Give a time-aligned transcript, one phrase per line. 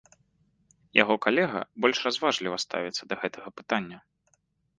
[1.01, 3.97] Яго калега больш разважліва ставіцца да гэтага пытання.